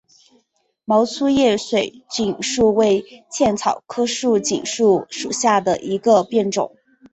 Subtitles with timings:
[0.83, 6.75] 毛粗叶水锦树为茜草科水锦树属下的一个变种。